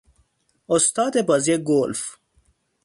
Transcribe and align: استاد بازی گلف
استاد 0.69 1.21
بازی 1.25 1.57
گلف 1.57 2.15